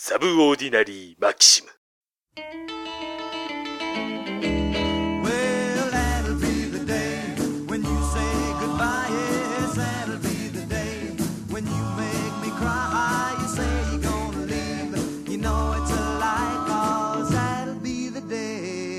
[0.00, 1.68] サブオーディナリー・マキシム。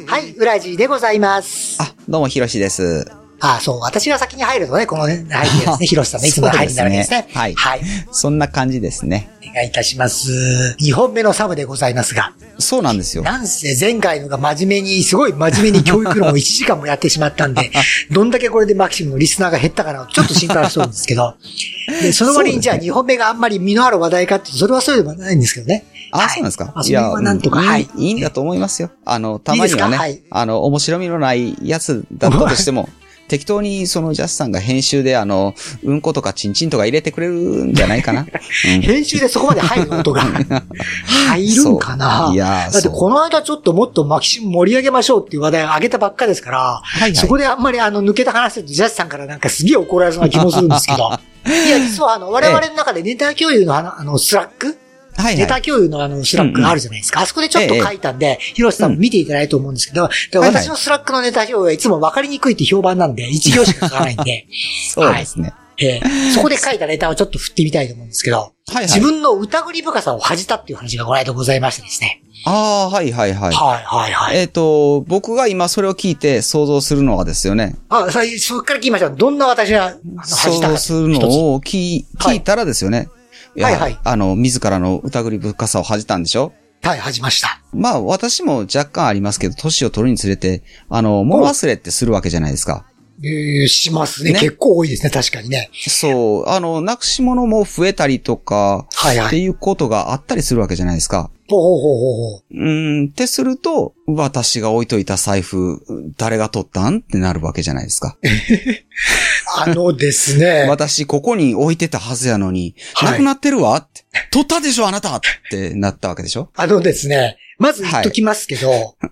[0.06, 1.82] はい、ウラジーでございます。
[1.82, 3.10] あ、どうも、ひろしです。
[3.42, 7.28] あ、そう、私が先に入るとね、このね、 入りですね、ヒロシさんのいつもの入りになるわけですね。
[7.30, 7.82] すねはいはい。
[8.12, 9.30] そんな感じですね。
[9.50, 10.76] お願いいたします。
[10.82, 13.24] 2本目のサブでございますが、そうなんですよ。
[13.24, 17.72] なんせ前回のが真面目に、すごい真面目に教育論を1時間もやってしまったんで、
[18.12, 21.36] どんだけこれでマキシムのリスナーが減ったかな、ちょっと心配はしてるんですけど、
[22.02, 25.86] で、その割にじゃあ2本目があんまり身のある話題かってそれはそうでもないんですけどね。
[26.12, 26.66] あ、はいそうなんですか？
[26.66, 27.88] まあ、それはなんとか、うんはい。
[27.98, 28.92] いいいんだと思いますよ。
[29.06, 32.90] あの、たまにはいね、いいあの、面白みのないやつだったとしても、
[33.30, 37.34] 適当にそのジャスさんが編集であの、うんことかチンチンとか入れてくれる
[37.66, 38.26] んじゃないかな。
[38.76, 38.82] うん。
[38.82, 40.24] 編集でそこまで入る音が。
[41.30, 42.32] 入るんかな？
[42.34, 47.16] いやーだってこの間ちょっともっとマキシム盛り上げましょうっていう話題を上げたばっかですから、はいはい。
[47.16, 51.10] そこであんまりあの抜けた話するとジャスさんからなんかすげえ怒られそうな気もするんですけど。
[51.48, 54.78] いや、実はあの、我々の中でネタ共有の、あの Slack
[55.20, 55.62] はいネタはい。
[55.62, 57.22] 共有のあの、 Slack があるじゃないですか。
[57.22, 64.48] あそこでちょっと書いたんで、ヒロシさんも見ていただいたと思うんですけど、ではいはい私の Slack のネタ共有はいつも分かりにくいって評判なんで、一行しか書かないんで、
[64.94, 65.54] そうですね。
[65.82, 68.84] えーそこで書いたネタをちょっと振ってみたいと思うんですけど、はいはい。
[68.86, 72.22] 自分の疑り深さを恥じたっていう話がこの間ございましてですね。
[72.46, 73.54] ああ、はいはいはい。
[73.54, 74.38] はいはいはい。
[74.38, 77.76] えっ、と、僕が今それを聞いて想像するのはですよね。
[77.90, 79.16] あ、さそっから聞きましょう。
[79.18, 83.10] どんな私が恥じたか想像するのを聞はい聞いたらですよね。
[83.16, 83.19] い
[83.56, 86.54] やはいはいあの、自らの疑り深さを恥じたんでしょ？
[86.82, 87.62] はい、恥じました。
[87.74, 92.86] まあ、私も若干ありますけど、年を取るにつれて、あの、物忘れってするわけじゃないですか。
[93.22, 95.70] えー、しますねね結構多いですね、確かにね。
[95.74, 99.44] そう、あの、なくし物も増えたりとか、ってはいはい。
[99.44, 101.30] いうことがあったりするわけじゃないですか。
[101.50, 102.66] ほうほうほうほうほう。
[102.66, 105.82] ん、ってすると、私が置いといた財布、
[106.18, 108.18] 誰が取ったんってなるわけじゃないですか。
[109.58, 110.66] あのですね。
[110.70, 114.06] 私、ここに置いてたはずやのに、はいなくなってるわって。
[114.32, 117.38] 取ったでしょ、あなたってなったわけでしょあのですね。
[117.60, 118.70] まず言っときますけど、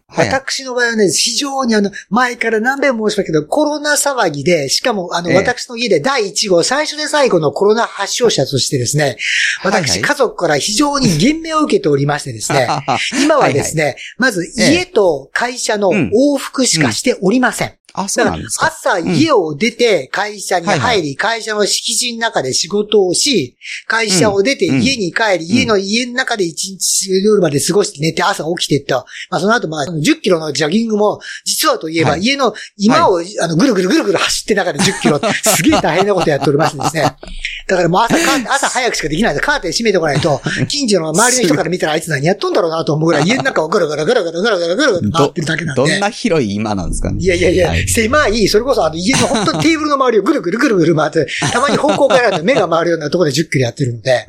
[0.08, 0.28] はい。
[0.30, 5.36] 私の場合はね、非常にあの、前から何遍も申し訳ないけど、コロナ騒ぎで、しかもあの、ええ。
[5.36, 9.18] 私の家で第1号、最初で最後のコロナ発症者としてですね、
[9.64, 10.02] 私、はいはい。
[10.02, 12.68] 家族から非常に厳命を受けておりましてですね、
[13.22, 17.77] 今はですね、まずええ家と会社の往復しかしておりません。
[17.98, 18.68] あ、そうなんですか。
[18.68, 29.06] 朝家を出て会社に入り、会社の敷地の中で仕事をし、会社を出て家に帰り、家の家の中で1日夜まで過ごして寝て朝起きてった。
[29.30, 35.20] まあその後まあ10キロのジャギングも、実はといえば家の今をあのぐるぐるぐるぐる走って中で10キロ
[35.56, 37.02] すげえ大変なことやっておりますですね。
[37.68, 38.16] だからもう朝、
[38.54, 45.82] 朝早くしかできないカーテン閉めておかないと、 近所の周りの人から見たらあいつ何やっとんだろうなと思うぐらい家の中をぐるぐるぐるぐるぐるぐるぐる回ってるだけなんで。
[45.82, 47.18] どんな広い今なんですかね。
[47.22, 54.28] いやいやいや、狭い、それこそあの家の本当にテーブルの周りをぐるぐるぐるぐる回って、 たまに方向変えられて目が回るようなところで10キロやってるので、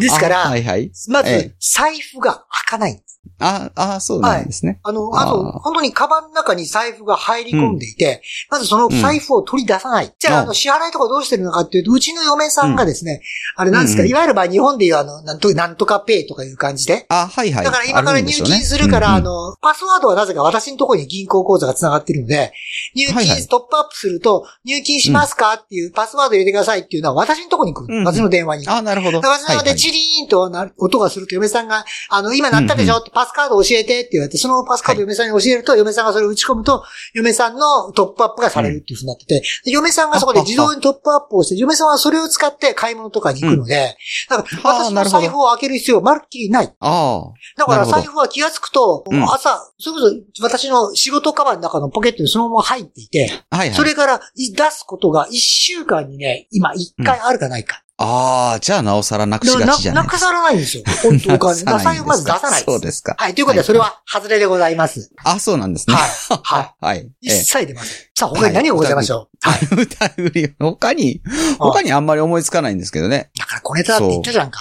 [0.00, 0.90] ですから、あはいはい。
[1.08, 3.02] まええず、財布が開かない。
[3.38, 4.80] あ、あ、そうなんですね。
[4.82, 10.12] あの、あと、あー本当にカバンの中に財布が入り込んでいて、まずその財布を取り出さない。
[10.18, 13.20] じゃあ、うんあの、支払いとかどうしてるのかっていうと、うちの嫁さんがですね、
[13.56, 17.64] あれなんですか、うんうんいわゆるまあ日本でいうあの、なんと、なんとかペイとかいう感じで、あ、はいはい。
[17.64, 22.52] だから今から入金するから、あの、パスワードはなぜか私のところに銀行口座が繋がってるので、
[22.94, 27.94] 入金、はいはいトップアップすると、入金しますかっていうパスワード入れてくださいっていうのは私のところに来る。
[27.94, 28.68] うん私の電話に。
[28.68, 29.18] あ、なるほど。
[29.18, 43.96] 私のでチリーンとな音がすると嫁さんが、あの、今鳴ったでしょってパスカード教えてって言われて、そのパスカード嫁さんに教えると、嫁さんがそれを打ち込むと、嫁さんのトップアップがされるっていう風になってて、で嫁さんがそこで自動にトップアップをして、嫁さんはそれを使って買い物とかに行くので、
[44.28, 46.74] だから私の財布を開ける必要まるっきりない。
[46.80, 47.24] あ
[47.56, 50.00] だから財布は気がつくと、うん朝、それこ
[50.36, 53.56] そ私の仕事カバンの中のポケットにそのまま入っていて、あ。
[53.56, 53.76] はいはい。
[53.76, 57.82] それからい出すことが一週間にね、今一回あるかないか。
[58.04, 60.82] ああ、じゃあなおさらなくしがちじゃないななくさらないんですよ。
[61.02, 61.62] 本当お金。
[61.64, 62.64] だから財布まず出さないです。
[62.64, 63.14] そうですか。
[63.16, 63.34] はい。
[63.34, 65.12] ということで、それは外れでございます。
[65.22, 65.94] あ、そうなんですね。
[65.94, 66.40] はい。
[66.42, 67.08] は はい。
[67.20, 68.10] 一切出ます。
[68.16, 69.48] さあ、他に何がございましょう？
[69.48, 69.60] はい。
[69.72, 71.22] え疑り、他に、
[71.58, 73.30] 他にあんまり思いつかないんですけどね。
[73.38, 74.60] だから小ネタだって言ったじゃんか。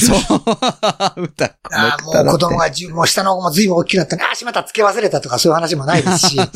[0.00, 0.14] そ
[1.16, 1.22] う。
[1.22, 4.24] 歌、ああ、もう子供がもう下の子も随分大きくなったね。
[4.24, 6.36] ああ、しまった、つけ忘れたとかそういう話もないですし。
[6.36, 6.46] そう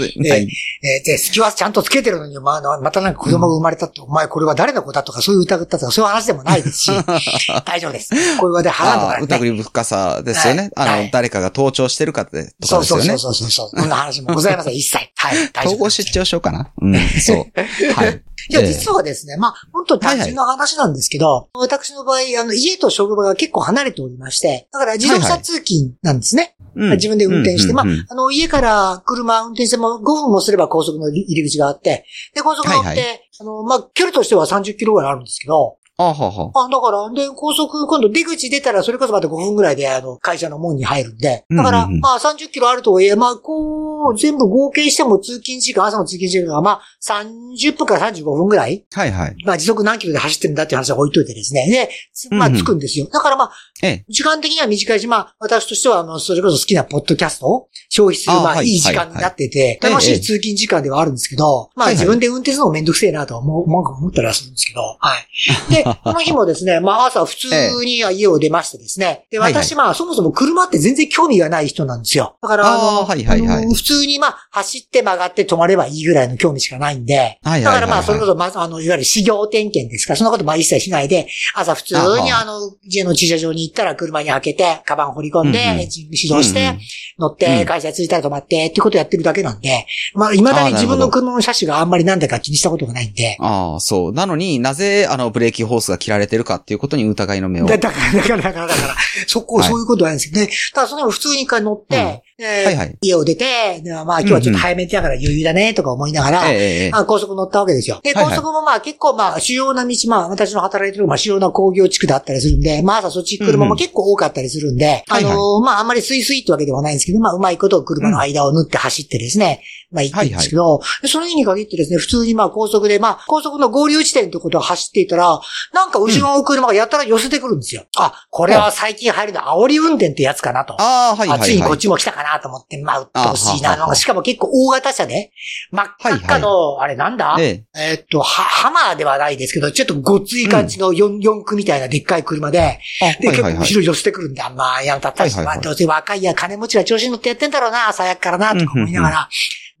[0.00, 0.48] ですね。
[0.82, 6.90] えで、好きはちゃんとつけてるのに、まあ、またなんか子供が生まれたって、お前これは誰の子だとか、そういう疑ったとか、そういう話でもないですし、
[7.64, 8.10] 大丈夫です。
[8.38, 9.24] こういう話で払うとかね。
[9.24, 10.70] 疑り深さですよね。
[10.76, 13.18] あの、はいはい誰かが盗聴してるかって、とそうそうかですよね。
[13.18, 13.80] そうそうそう。
[13.80, 14.98] そんな話もございません、 一切。
[15.16, 15.74] はい、大丈夫。
[15.74, 16.70] 統合失調症かな？
[16.80, 17.36] うん、そう。
[17.94, 18.22] はい。
[18.48, 26.54] いや、ええ実はですね、まあ、本当単純な話なんですけど、私の場合、あの、家と職場が結構離れておりまして、だから自動車通勤なんですね。
[26.58, 32.04] うん自分で運転して、まあうんうんうん、あの、家から車運転しても5分もすれば高速の入り口があって、
[32.34, 33.04] で、高速乗って、はいは
[33.40, 36.50] あの、まあ、距離としては30キロぐらいあるんですけど、あはは。
[36.54, 49.36] あ、だから、で、高速、今度出口出たら、それこそまた5分ぐらいで、あの、会社の門に入るんで、だから、うんうんうんまあ、30キロあるとはいえ、まあ、こう、全部合計しても通勤時間、朝の通勤時間が、まあ、30分から35分ぐらいはいはい。
[49.46, 51.66] まあ、時速何キロで走ってるんだっていう話は置いといてですね。
[51.70, 53.08] で、つまあ、着くんですよ。
[53.10, 53.52] だからまあ、
[53.82, 54.04] ええ。
[54.08, 65.26] 時間的には短いし、まあ、私としては、あの、それこそ好きなポッドキャストを消費する、まあ、あはいいい時間になってて、はいはい楽しええい通勤時間ではあるんですけど、まあ、自分で運転するのもめんどくせえなとは思う、思ったりはするんですけど、はい。
[65.72, 72.36] で、この日もですね、まあ、朝普通に家を出ましてですね、で、私、まあ、そもそも車って全然興味がない人なんですよ。
[72.42, 80.14] だから、あの、普通にまあ、走って曲がって止まればいいぐらいの興味しかないんで、だからまあ、それこそ、まず、あの、いわゆる始業点検ですか。
[80.14, 85.78] ら、そんなことまあ一切しないで、朝普通にああの、家の駐車場に行ったら車に開けて、カバン掘り込んで、うんうん。
[85.78, 86.78] 指導して、
[87.18, 87.66] 乗っうて、ん。
[87.66, 94.12] 会社着いたら止まって、っていうことをやってるだけなんで、まあ、未だに自分の車の車種があんまりなんだか気にしたことがないんで、ああ、そう。
[94.12, 97.66] なのになぜ、あの、ブレーキホースが切られてるかっていうことに疑いの目を。
[97.66, 98.94] だだから、だから、だから、だから、
[99.26, 100.50] そこ、はいそういうことはないんですけどね。
[100.74, 102.98] ただ、その普通に一回乗って、ではいはい。
[103.00, 106.90] 家を出て、でまあ、今日はちょっと早めてだから余裕だね、とか思いながら、ええええ。
[106.92, 108.00] あ高速乗ったわけですよ。
[108.02, 125.40] で、高速もまあ結構まあ主要な道、まあ私の働いてるまあ主要な工業地区だったりするんで、まあ朝そっち車も結構多かったりするんで、あのーまああんまりスイスイってわけではないんですけど、まあうまいこと車の間を縫って走ってですね、まあ行ってるんですけど、でその日に限ってですね、普通にまあ高速で、まあ高速の合流地点ってことを走っていたら、
[125.72, 127.86] なんか後ろの車がやたら寄せてくるんですよ。
[127.96, 130.74] あ、これは最近入るの煽り運転ってやつかなと。
[130.78, 131.40] ああ、はいはい、はい。
[131.40, 133.94] あついにこっちも来たかなと思って、まあ、うっとうしいな。
[133.94, 135.32] しかも結構大型車で、
[135.70, 137.36] 真っ赤っかの、あれなんだ？
[137.38, 137.64] え
[137.94, 143.74] っと、は、ハマーではないですけど、ちょっとごっつい感じの4、四駆みたいなでっかい車で、あ、で、結構後。
[143.74, 145.56] ろ寄せてくるんで、あまあ、やんたったし、はいはいはい。
[145.56, 149.28] まあどうせ若いや金持ちが調子に乗ってやってんだろうな、朝やっからな、とか思いながら、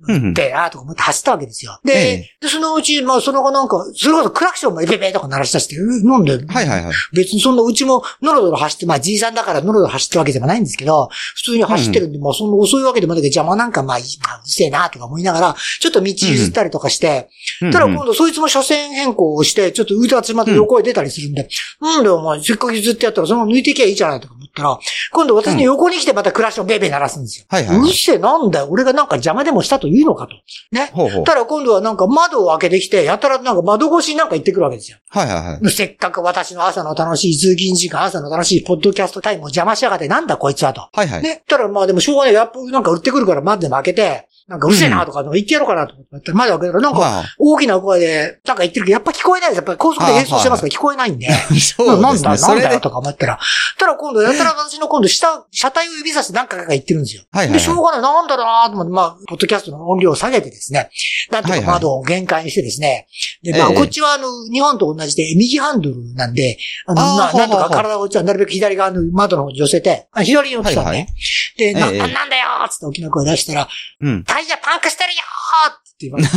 [0.02, 1.80] うんうんで、あーとか思って走ったわけですよ。
[1.84, 6.94] で、ええで、そのうち、まあ、その後なんか、それこそクラクションもエペペとか鳴らし出して、えなんで、はいはいはい。
[7.14, 14.06] 別にそんなうちもノロノロ走って、まあじいさんだからノロノロ走ってるわけでもないんですけど、普通に走ってるんで、まあそんな遅いわけでもないけど邪魔なんかまあうる
[14.44, 17.28] せえなとか思いながら、ちょっと道譲ったりとかして、
[17.62, 21.48] うんただ今度そいつも車線変更をして、ちょっと腕集まって横へ出たりするんで、
[21.80, 24.78] なんだよお前、せっかく譲ってやったらそのまま抜いていきゃいいじゃないとか思ったら、
[25.12, 27.46] 今度私の横に来てまたクラッシュをベーベー鳴らすんですよ。
[27.48, 27.78] はいはい。
[27.78, 30.34] うるせえなんだよ、俺がなんか邪魔でもしたというのかと。
[30.72, 30.90] ね。
[30.92, 31.24] ほうほう。
[31.24, 34.98] ただ今度はなんか窓を開けてきて、やたらなんか窓越しになんか行ってくるわけですよ。
[35.08, 35.70] はいはいはい。
[35.70, 40.88] せっかく私の朝の楽しい通勤時間、朝の楽しいポッドキャストタイムを邪魔しやがって、なんだこいつはと。
[40.92, 41.22] はいはい。
[41.22, 41.42] ね。
[41.46, 42.34] たらまあでもしょうがない。
[42.34, 49.56] やっぱなんか売ってくるから窓でも開けて、なんかうるせえなとか言ってやろうかなと思って、窓開けたらなんかまあ、大きな声で、なんか言ってるけど、やっぱ聞こえないです。
[49.56, 50.68] やっぱり高速で演奏してますか？
[50.68, 51.28] ら聞こえないんで。
[51.58, 53.40] そうなんだ、なんだよ、とか思ったら。
[53.76, 57.24] ただ今度、やたら私の今度下、車体を指さして何回か言ってるんですよ。
[57.32, 60.90] はいで、しょうがない、なんだろうなと思って、まあ、ポッドキャストの音量を下げてですね、
[61.32, 63.08] なんとか窓を限界にしてですね、
[63.42, 66.56] で、まあ、ええこっちはあの、日本と同じで右ハンドルなんで、
[66.86, 70.90] あの、なんとか体をなるべく左側の窓の方に寄せて、あ左に寄ってたのね。
[70.90, 71.08] はいはい。
[71.56, 71.90] で、な、ん
[72.30, 73.68] だよーっつって大きな声出したら、
[74.02, 74.24] うん。
[74.36, 76.30] タイヤパンクしてるよーって言われて。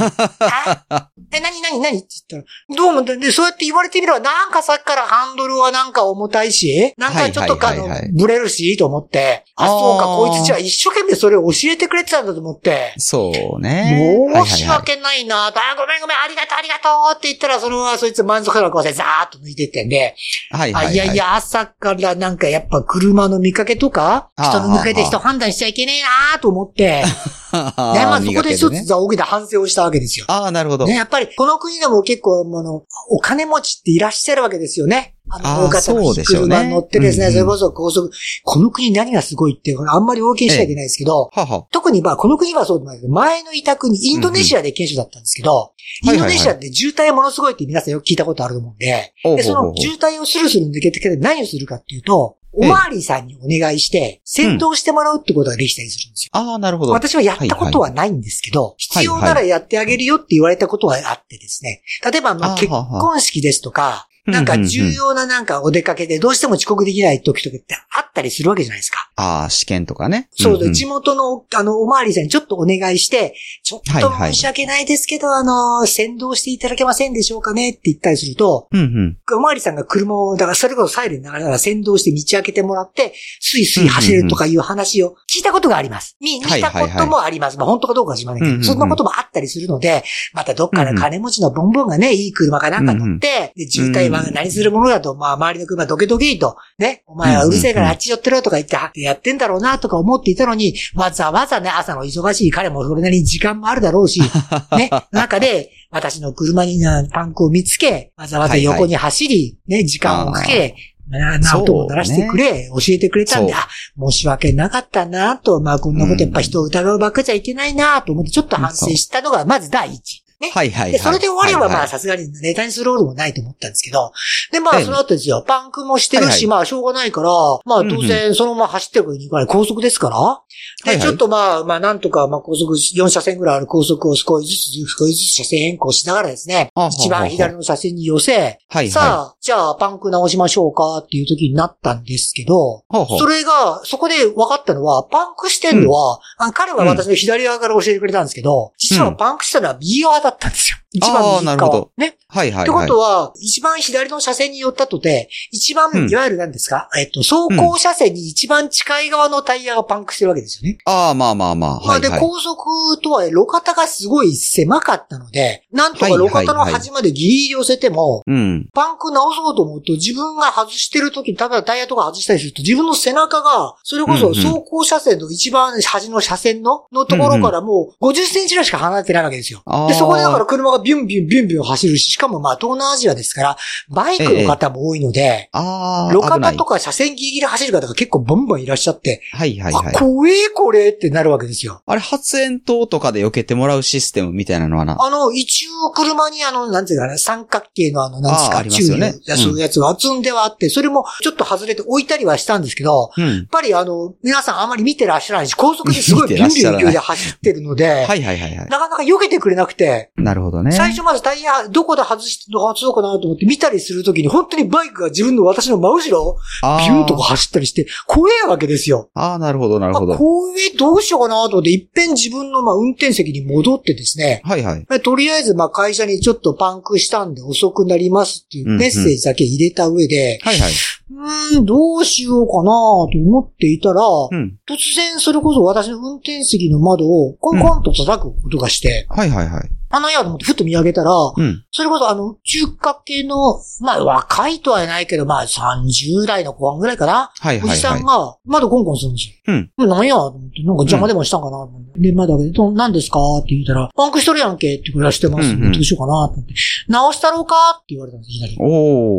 [0.89, 14.17] あえ、なになになにって言ったら、どうも、で、そうやって言われてみれば、なんかさっきからハンドルはなんか重たいし、なんかちょっとあのはいはいはいはい、ブレるし、と思って、あ、そうか、こいつじゃあ一生懸命それを教えてくれてたんだと思って、そうね。
[14.45, 20.15] 申し訳ないなあ、ごめんごめん、ありがとうありがとうって言ったら、そのままそいつ満足な顔でザーッと抜いてってんで、
[20.51, 20.87] はいはいはい。
[20.87, 27.07] あ、いやいや、朝からなんかやっぱ車の見かけとか、人の見かけで人判断しちゃいけねえなあと思って、あ
[27.51, 30.25] ね、ー、まあそこで一つざ大きな反省をしたわけですよ。
[30.27, 30.85] ああ、なるほど。
[30.85, 35.15] ね、やっぱり、この国でも結構、あの、お金持ちっていらっしゃるわけですよね。
[35.29, 36.55] あの、大型のそうでしょうね。
[36.55, 37.33] 車に乗ってですね、うんうん。
[37.33, 38.11] それこそ高速、
[38.43, 41.67] この国何がすごいって、あんまり大きにしちゃいけないですけど、はは。
[41.71, 56.29] 特にまあ、この国はそうでもないけど、前の委託にインドネシアで研修だったんですけど、インドネシアって渋滞ものすごいって皆さんよく聞いたことあると思うんで、で、その渋滞をスルスル抜けてけて何をするかっていうと、おまわりさんにお願いして、先導してもらうってことができたりするんですよ。
[56.33, 56.93] ああ、なるほど。
[56.93, 61.83] 私はやったことはないんですけど、必要ならやってあげるよって言われたことはあってですね。
[62.11, 69.09] 例えば、まあ、あ結婚式ですとか、なんか重要ななんかお出かけでどうしても遅刻できない時とかってあっったりするわけじゃないですか。
[69.15, 70.29] ああ、試験とかね。
[70.31, 73.33] そうで、んん地元の、あの、おまわりさんにちょっとお願いして、
[73.63, 79.17] ちょっとはいはい申し訳ないですけど、あの、先導していただけませんでしょうかねって言ったりすると、うんうん。
[79.35, 86.17] おまわりさんが車を、だからそれこそサイレンながら先導して道開けてもらって、スイスイ走れるとかいう話を聞いたことがあります。
[86.19, 87.57] 見、見はいたこともあります。
[87.57, 104.21] まあ本当かどうかは知りませんけど、うんうんうんそんなこともあったりするので、またどっかの金持ちのボンボンがね、いい車かなんか乗って、で、渋滞は何するものだと、まあ周りの車ドケドケと、ね、お前はうるせえからあっち寄ってろとか言ってはやってんだろうなとか思っていたのに、わざわざね、朝の忙しい彼もそれなりに時間もあるだろうし、
[104.77, 110.75] ね、中で、私の車になパンクを見つけ、わざわざ横に走り、ね、時間をかけ、
[111.09, 113.67] な、な、音を鳴らしてくれ、教えてくれたんで、あ、
[113.99, 120.23] 申し訳なかったなと、まあこんなことやっぱ人を疑うばっかじゃいけないなと思ってちょっと反省したのがまず第一。
[120.39, 120.51] ね。
[120.53, 120.91] はいはいはい。
[120.93, 124.11] で、それで終われば、まあ、さすがにネタにすることもないと思ったんですけど、
[124.51, 124.85] で、まあ、ええ。
[124.85, 127.29] その後ですよ、パンクもしてるし、まあ、しょうがないから、
[127.65, 138.59] まあ、当然、そのまま走ってるに行かない高速ですから、で、ちょっとまあ、まあ、なんとか、まあ、高速、4車線ぐらいある高速を少しずつ、少しずつ車線変更しながらですねあ、一番左の車線に寄せ。
[138.89, 142.83] さあ、じゃあ、パンク直しましょうかっていう時になったんですけど、
[143.19, 150.77] それが、そこで分かったのは、パンクしてんのは、あ彼は私の左側から教えてくれたんですけど、実はパンクしたのは右側だかったんですよ。
[150.91, 151.91] 一番右あーなるほ側ど。
[151.97, 152.15] ね。
[152.27, 152.87] はいはいってこはい。
[152.87, 156.89] とは、一番左の車線に寄ったとて、一番、うんいわゆる何ですか？
[156.97, 160.77] えっと、走行車線に一番近い側のタイヤがパンクしてるわけですよね。
[160.85, 161.87] ああ、まあまあまあ。
[161.87, 162.27] まあで、はいはい。
[162.27, 168.69] 高速とは路肩がすごい狭かったので、なんとか路肩の端までギリギリ寄せても、うん。
[168.73, 179.63] パンク直そうと思うと、自分が外してる時に、例えばタイヤとか外したりすると、自分の背中が、それこそうんうん走行車線の一番端の車線の、のところからもう50センチぐらいしか離れてないわけですよ。
[179.87, 183.57] で、そこでだから車がビュンビュンビュンビュン走るし、しかもまあ東南アジアですから、
[183.89, 189.93] バイクの方も多いので、ああ、路肩とか車線ギリギリ走る方が結構ボンボンいらっしゃって、はいはいはあ、い。
[189.93, 191.81] 怖えこれってなるわけですよ。
[191.85, 194.97] あれ、発煙筒とかで避けてもらうシステムみたいなのはな。
[194.99, 203.45] あの、一応車にあの、なんていうかな、三角形のあの、なんですか、ありますよねそういうやつが積んではあって、それもちょっと外れて置いたりはしたんですけど、うんやっ。
[203.51, 208.57] ぱりあの、皆さんあまり見てらっしゃらないし、高速で すごいビュンビュンで走ってるので、はいはいはいはい。
[208.57, 210.68] なかなか避けてくれなくて、なるほどね。
[210.71, 216.37] 最初まずタイヤどこで外し、外そうかなと思って見たりするときに本当にバイクが自分の私の真後ろ
[216.79, 219.09] ビュンとこう走ったりして、怖えわけですよ。
[219.13, 220.17] ああ、なるほどなるほあど。
[220.17, 224.85] 怖え、どうしようかなと思って、いっぺん自分のまあ運転席に戻ってですね、はいはい。
[224.87, 230.71] まあとりあえずまあ会社にちょっとパンクしたんで遅くなりますっていうメッセージだけ入れた上で、はいはい。
[231.11, 234.57] うーん、どうしようかなと思っていたら、うん。
[234.67, 239.69] 突然それこそ私の運転席の窓をコンコンと叩く音がして、はいはいはい。
[239.91, 241.65] あのやと思ってふっと見上げたら、うん。
[241.71, 247.31] それこそあの、中華系の、まあ若いとはないけど、まあ30代の後半ぐらいかな？
[247.39, 248.03] はいはいはいおじさん。
[248.03, 249.33] が窓コンコンするんですよ。
[249.77, 249.89] うん。
[249.89, 250.15] 何や？
[250.15, 251.57] と思って、なんか邪魔でもしたんかな？
[251.57, 251.99] と思って。
[251.99, 253.19] で、窓開けて、ど何ですか？
[253.37, 255.49] って言ったら、パンクしとるやんけって暮らしてます。
[255.49, 256.27] うんうんどうしようかな？
[256.29, 256.53] と思って。
[256.87, 257.55] 直したろうか？
[257.77, 258.57] って言われたんです、いきなり。
[258.59, 258.63] お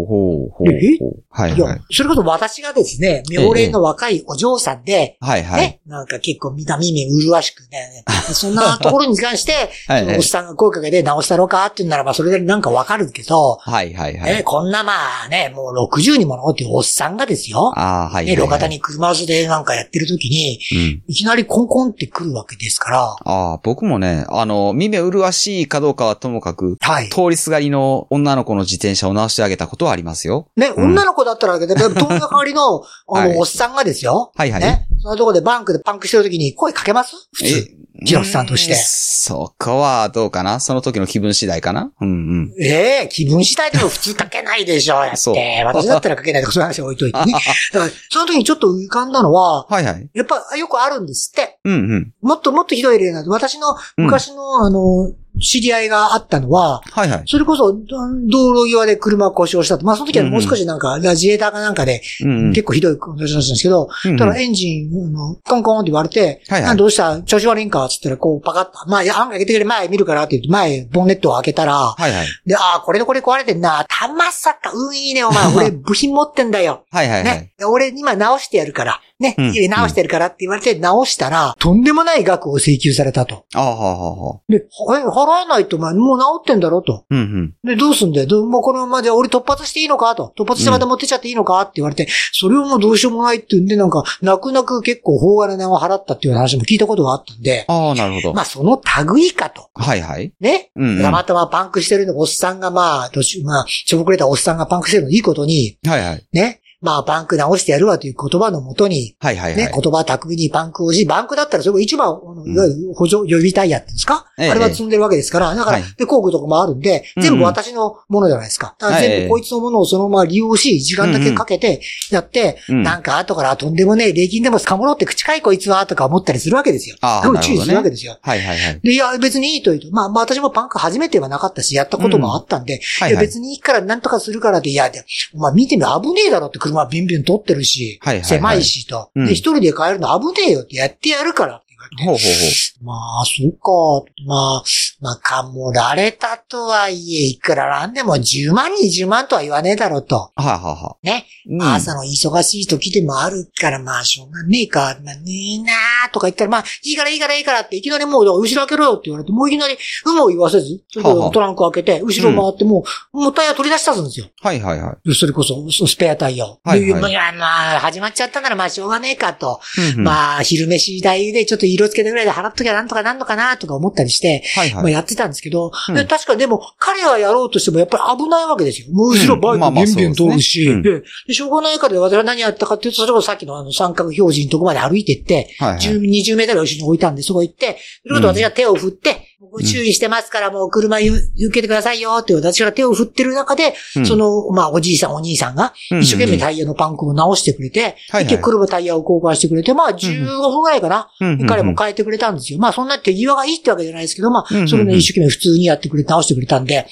[0.04, 0.72] ー、ほう、ほう。
[0.72, 0.98] え？
[0.98, 5.60] ほうはいいやはい。、それこそ私がですね、妙齢の若いお嬢さんで、はいはい。
[5.62, 9.52] ね、なんか結構見た耳麗しくね、 そんなところに関して、
[9.88, 14.36] はいはいおっさんが声かけて直したろうかって言うならばそれでなんかわかるけど、はいはいはい。
[14.36, 14.92] ね、こんなま
[15.24, 18.42] あね、もう60にもなっていうおっさんがですよ、ああ、はいはいね、はい。
[18.42, 21.02] 路肩に車椅子でなんかやってる時に、うん。
[21.06, 27.08] いきなりコンコンって来るわけですから、ああ、僕もね、あの、耳麗しいかどうかはともかく、はい。
[27.08, 30.48] 通りすがりの女の子の自転車を直してあげたことはありますよ。
[30.56, 34.60] ね、うん女の子だったらだけど、通りがかりの、あ はいの、おっさんがですよ、はいはい。
[34.60, 37.16] ね、そのところでバンクでパンクしてる時に声かけます？
[37.33, 37.76] 普通。
[38.02, 40.61] ジロスさんとしてうーそこはどうかな？
[40.61, 41.90] その時の気分次第かな？
[42.00, 42.12] うんう
[42.47, 42.54] ん。
[42.59, 45.62] ええ気分次第でも普通かけないでしょ、やっそうて。
[45.64, 47.33] 私だったらかけないとかそういう話は置いといて ね。
[47.73, 50.09] だから、その時にちょっと浮かんだのは、はいはい。
[50.14, 51.59] やっぱよくあるんですって。
[51.64, 52.12] うんうん。
[52.23, 57.22] もっともっとひどい例なんで、私の昔の、あの、知り合いがあったのは、はいはい。
[57.26, 57.96] それこそ、ど
[58.28, 59.84] 道路際で車故障したと。
[59.87, 62.52] まあ、その時はもう少しなんか、自衛隊かなんかで、うんうん。
[62.52, 67.22] 結構ひどいことだったんですけど、うんうんただエンジン、あのコンコンって言われて、はいはいあどうした？
[67.22, 67.88] 調子悪いんか？
[67.88, 72.26] つったら、こう、パカッと、まあ、案外開けてくれ、前見るからって言って、前、ボンネットを開けたら、はいはい。
[72.46, 73.84] で、ああ、これとこれ壊れてんな。
[73.88, 75.54] たまさか、運いいね、お前。
[75.56, 76.84] 俺、部品持ってんだよ。
[76.90, 77.25] はいはいはい。
[77.25, 77.52] ね。
[77.68, 79.00] 俺、今直してやるから。
[79.20, 79.36] ね。
[79.38, 83.44] うん直してやるからって言われて、直したら、とんでもない額を請求されたと。
[83.54, 84.40] ああ、はあはあはあ。
[84.48, 87.04] で、払えないと、お前、もう直ってんだろと。
[87.10, 87.54] うんうん。
[87.62, 88.26] で、どうすんだよ？
[88.26, 90.32] どうもうこのままで俺突発していいのかと。
[90.36, 98.34] 突発してまた持ってっちゃっていいのかって言われて、それをもうどうしようもないって言うんで、なんか、泣く泣く結構法金を払ったっていう話も聞いたことがあったんで、ああ、なるほど。
[98.34, 98.80] まあ、その
[99.14, 99.68] 類かと。
[99.74, 100.32] はいはい。
[100.40, 100.70] ね？
[100.76, 100.98] うんうん。
[100.98, 106.26] たはいまたまパンクしてるのおっさんがまあ、途中、まあ、ちょぼくれたおっさんがパンクしてるのいいことに、はい。
[106.32, 106.59] ね？
[106.80, 109.56] まあ、バンク直してやるわという言葉のもとに、はいはいはい。
[109.56, 112.08] ね、言葉巧みにバンクをし、バンクだったらそれこ一番、
[112.46, 118.75] いわゆる補助予備タイヤっていうんですか、ええあれは積んでるわけですから、だから、はいで、工具とかもあるんで、うん全部私のものじゃないですか。
[118.78, 126.96] だから全ええ部こいつのものをそのまま利用し、時間だけかけてやって、うんなんか後からとんでもねえ、礼金でも捕まろうって口かいこいつは、とか思ったりするわけですよ。
[127.02, 128.18] ああでも注意するわけですよ。
[128.22, 128.80] はいはいはい。
[128.80, 129.90] で、いや、別にいいというと。
[129.90, 133.10] まあ、まあ、私もパンク初めてはなかったし、やったこともあったんで、はいはい。
[133.12, 139.10] いや別にいいからなんとかするからで、いや、でお前見てみ、危ねえだろって車ビンビン通ってるし、はいはいはい狭いしと。
[139.14, 142.04] うんで、一人で帰るの危ねえよってやってやるからって言われて。
[142.04, 144.12] ほうほうほまあ、そうか。
[144.26, 144.62] まあ、
[145.00, 150.32] まあ、かもられたとはいえ、いくらなんでも10万、20万とは言わねえだろうと。
[150.36, 150.42] う。
[150.42, 151.26] はあ、はあはあ、ね。
[151.48, 155.22] うん朝の忙しい時でもあるから、まあ、しょうがねえか、まあ、ね
[155.54, 159.76] えなーとか言ったら、まあ、いいからいいからいいからって、いきなりもう、後ろ開けろよって言われて、もういきなり、
[160.07, 164.26] 有無を言わせず、トランク開けて、後ろ回って、もう、もうタイヤ取り出したんですよ。
[164.40, 165.14] はいはいはい。
[165.14, 166.59] それこそ、そスペアタイヤを。
[166.64, 169.61] はいはいまあ、始まっちゃったなら、まあ、しょうがねえかと。
[169.97, 174.83] まあ、昼飯代でちょっと色付けてぐらいで払っときゃなんとかなんのかな、とか思ったりして、はいはい。
[174.83, 178.88] まあ、やってたんですけど、確かにでも、彼はやろうとしてもやっぱり危ないわけですよ。
[178.92, 180.83] もう後ろバイクビンビン通るし、
[181.26, 185.80] でしょうがないから私は何やったかっていうと、それこそさっきのあの三角表示のとこまで歩いてって、はいはい。
[185.99, 194.06] 10 20メートル後ろに置いたんで、そこ行って、それこそ私が手を振って、僕注意してますから、もう車ゆ受けてくださいよって私が手を振ってる中で、うん。
[194.06, 198.26] その、まあ、おじいさん、お兄さんが、一生懸命タイヤのパンクを直してくれて、はいはい。
[198.26, 201.09] で車タイヤを交換してくれて、まあ、15分ぐらいかな。
[201.49, 202.59] 彼も変えてくれたんですよ。
[202.59, 206.87] まあ、そんな手際がいいってわけじゃないですけど、まあ、それね、一生懸命普通にやってくれて直してくれたんで、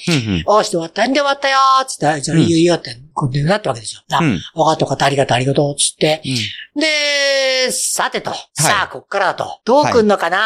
[0.47, 4.01] ああして終わったんで終わったよーっつって、じゃあ、いいよいいよって、こうなったわけですよ。
[4.11, 6.21] あ、うんわかったわかった、ありがとうありがとう、つって。
[6.25, 6.31] うん
[6.79, 10.37] で、さてと、さあ、こっからだと、どう来んのかな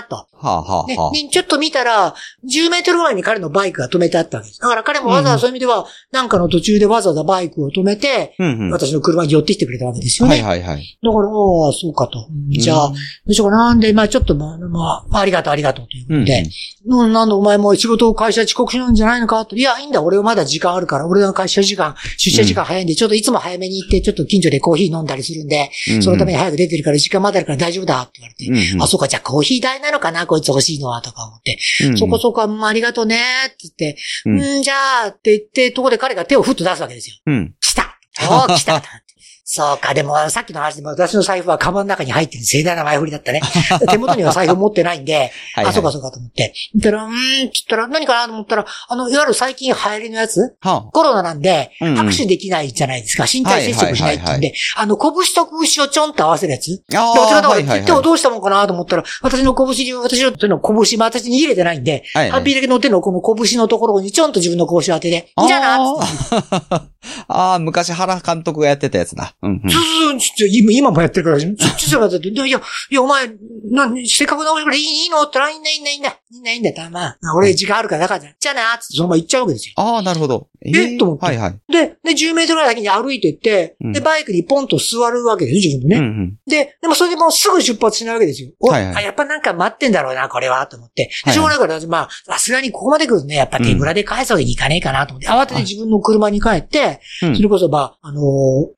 [0.00, 0.28] ーと。
[0.40, 4.60] はあはねあちょっと見たら、10メートルぐらいに彼のバイクが止めてあったわけです。
[4.60, 8.70] だから彼もわざわざそういう意味では、なんかの途中でわざわざバイクを止めて、うんうん。
[8.70, 10.42] 私の車に寄ってきてくれたわけですよね。
[10.42, 10.98] はいはいはい。
[11.02, 12.26] だから、ああ、そうかと。
[12.30, 12.94] うんじゃあ、ど
[13.26, 13.74] うしようかな。
[13.74, 16.44] んで、まあちょっと、まあ、まあ、ありがとうありがとうということで、
[16.86, 19.56] うん、なんだお前も仕事を会社遅刻しないんじゃないのかと。
[19.56, 26.02] いや、いいんだ、俺はまだ時間あるから、俺の会社時間、出社時間早いんで、ちょっといつも早めに行って、ちょっと近所でコーヒー飲んだりするんで、うん。
[26.02, 31.98] そのために早く出てるから時間まだあるから大丈夫だって言われて、あ、そうか、じゃあコーヒー代なのかな、こいつ欲しいのは、とか思って、うん。
[31.98, 34.74] そこそこ、うんありがとうね、って言って、ううんん、じゃ
[35.04, 37.16] あ、って言って、とこで彼が手をふっと出すわけですよ。
[37.24, 37.54] うん。
[37.58, 37.98] 来た。
[38.28, 38.82] おー、来た
[39.52, 43.40] そうか、でも、さっきの話でも私の財布はカバンの中に入ってる盛大な前振りだったね。
[43.90, 45.22] 手元には財布持ってないんで、はい
[45.56, 46.54] はいあ、そうかそうかと思って。
[46.80, 50.54] たら、うーん、つったら何かなと思ったら、あの、いわゆる最近流行りのやつ？
[50.60, 53.24] はコロナなんで、うんうん拍手できないじゃないですか。
[53.24, 56.80] 身体接触しないって言うんで、あの、拳と拳をちょんと合わせるやつ？
[56.94, 57.04] あ。
[57.10, 58.04] 私がだから、手をはい。
[58.04, 65.74] どうしたもんかなと思ったら、私の拳に、私の手の拳、まあ私に入れてないんで、はいはいハッピーだけの手のこの拳のところにちょんと自分の拳を当てて、いいじゃな。
[65.74, 66.82] あー
[67.28, 69.34] あー、昔原監督がやってたやつだ。
[69.42, 69.70] うんうん。
[69.70, 73.28] そうそうちょ今、今もやってるから、ちょ、ちょ、ちょ、待って、いや、いや、お前、
[73.70, 79.74] な、せっかく直してくれ、いい、のって言ったら、いいんだ、いいんだ、いいんだ、いいんだ、いいんだ、たまあ、俺時間あるから、だから、じゃあな、つってそのまま行っちゃうわけですよ。
[79.76, 80.48] ああ、なるほど。
[80.64, 81.72] ええと思ってはいはい。
[81.72, 85.96] で、で、10メートルぐらい先に歩いてって、うんで、バイクにポンと座るわけですよ、自分のね。
[85.96, 86.38] うんうん。
[86.46, 88.50] で、でもそれでもうすぐ出発しないわけですよ。
[88.60, 91.02] おはいはいあ、やっぱなんか待ってんだろうな、これは、と思って。
[91.02, 98.22] はいはいでしょうがないから、まあ、さすがにここまで来るとね、やっぱ手ぶらで返すわけにいかねえかなと思って、慌てて自分の車に帰って、うんそれこそ、まあ、あのー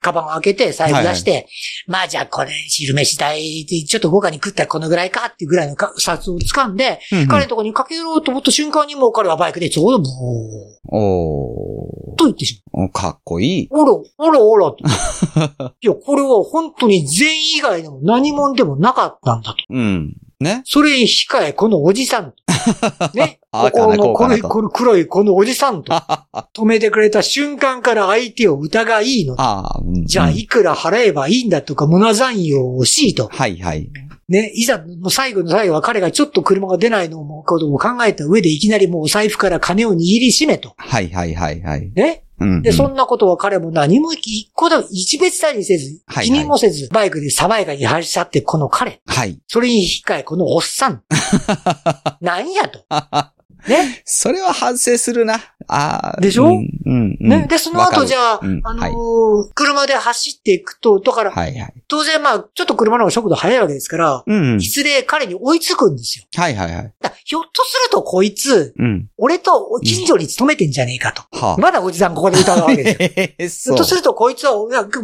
[0.01, 1.47] カバンを開けて、財布出して、
[1.87, 10.09] まあじゃあこれ、昼飯代でちょっと豪華に食ったらこのぐらいかっていうぐらいのか札を掴んで、うんうん彼のところに駆け寄ろうと思った瞬間にもう彼はバイクでちょうどブ
[10.89, 12.87] おーっと言ってしまう。
[12.89, 12.91] ー。
[12.93, 13.69] かっこいい。
[13.71, 14.77] おら、おらおらと。
[15.81, 19.57] いや、これは本当に全員以外でも何者でもなかったんだと。
[19.71, 20.17] うん。
[20.41, 20.63] ね。
[20.65, 22.37] それに控え、このおじさんと。
[23.15, 23.41] ね。
[23.53, 25.93] あここの、これ、こうかなこうかなとこれ黒いこのおじさんと。
[26.55, 29.35] 止めてくれた瞬間から相手を疑いいの。
[29.39, 33.29] ああ、うんじゃあ、うんいくら払えばいいんだとか、胸残用をしいと。
[33.33, 33.89] はいはい。
[34.33, 40.75] ね、いざ、もう最後の最後は彼がちょっと車が出ないのも、ことを考えた上でいきなりもうお財布から金を握りしめと。
[40.79, 41.93] はいはいはいはい。
[41.95, 42.25] ね？
[42.41, 42.63] うん。
[42.63, 49.03] で、そんなことは彼も何も一個だ、一別たりせず、気にもせず、バイクで爽やかに走ってこの彼。
[49.07, 49.39] はい。
[49.49, 51.03] それに引っ換え、このおっさん。
[52.23, 52.87] なんやと。
[53.69, 54.03] ね？
[54.07, 55.52] それは反省するな。
[55.69, 56.21] ああ。
[56.21, 56.47] でしょ？
[56.47, 56.53] うん。
[56.87, 57.17] うん。
[57.21, 57.47] うんね？
[57.49, 58.93] で、その後じゃあ、うんあのーはい
[59.55, 61.75] 車で走っていくと、だから、はいはい。
[61.89, 64.61] 当然まあ、ちょっと車の方が速度速いわけですから、うんうんい。
[64.61, 66.25] ずれ彼に追いつくんですよ。
[66.35, 66.93] はいはいはい。
[67.01, 69.09] だひょっとするとこいつ、うん。
[69.19, 71.23] 俺と近所に勤めてんじゃねえかと。
[71.37, 73.75] はまだおじさんここで歌うわけですよ。
[73.75, 73.79] あ。
[73.79, 74.53] ひょっとするとこいつは、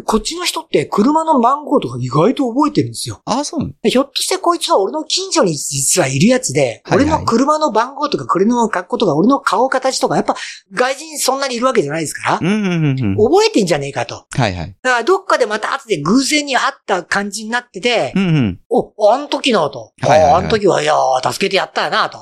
[0.05, 3.21] こっちの人って車の番号とか意外と覚えてるんですよ。
[3.25, 3.73] あ、そうなの？
[3.85, 10.37] ひょっとしてこいつは俺の近所に実はいるやつで、はいはい俺の車の番号とか、これの格好とか、俺の顔形とか、やっぱ
[10.73, 13.17] 外人そんなにいるわけじゃないですから、うん、うん、うんうん。
[13.17, 14.27] 覚えてんじゃねえかと。
[14.37, 14.77] はいはい。
[14.83, 18.61] だからどっかでまた後で偶然に会った感じになってて、うん、うん。
[18.69, 19.93] お、あの時のと。
[20.01, 22.19] はいはいはいああの時は、いやー、助けてやったよなと。